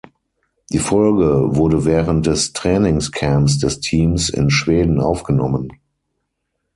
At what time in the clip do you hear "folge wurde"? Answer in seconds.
0.79-1.85